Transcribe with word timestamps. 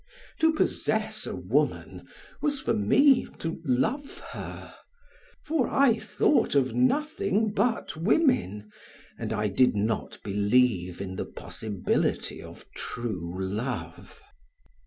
To 0.39 0.51
possess 0.53 1.27
a 1.27 1.35
woman 1.35 2.07
was 2.41 2.59
for 2.59 2.73
me 2.73 3.27
to 3.37 3.61
love 3.63 4.17
her; 4.31 4.73
for 5.45 5.67
I 5.69 5.99
thought 5.99 6.55
of 6.55 6.73
nothing 6.73 7.51
but 7.53 7.95
women 7.95 8.71
and 9.19 9.31
I 9.31 9.47
did 9.47 9.75
not 9.75 10.17
believe 10.23 11.01
in 11.01 11.17
the 11.17 11.25
possibility 11.25 12.41
of 12.41 12.65
true 12.73 13.35
love. 13.39 14.19